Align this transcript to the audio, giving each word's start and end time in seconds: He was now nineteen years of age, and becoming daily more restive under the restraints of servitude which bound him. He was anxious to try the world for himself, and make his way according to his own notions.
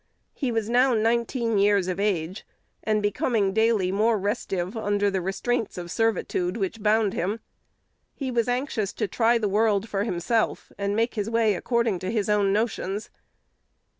He 0.33 0.51
was 0.51 0.67
now 0.67 0.95
nineteen 0.95 1.59
years 1.59 1.87
of 1.87 1.99
age, 1.99 2.43
and 2.83 3.03
becoming 3.03 3.53
daily 3.53 3.91
more 3.91 4.17
restive 4.17 4.75
under 4.75 5.11
the 5.11 5.21
restraints 5.21 5.77
of 5.77 5.91
servitude 5.91 6.57
which 6.57 6.81
bound 6.81 7.13
him. 7.13 7.39
He 8.15 8.31
was 8.31 8.47
anxious 8.47 8.93
to 8.93 9.07
try 9.07 9.37
the 9.37 9.47
world 9.47 9.87
for 9.87 10.03
himself, 10.03 10.71
and 10.75 10.95
make 10.95 11.13
his 11.13 11.29
way 11.29 11.53
according 11.53 11.99
to 11.99 12.09
his 12.09 12.29
own 12.29 12.51
notions. 12.51 13.11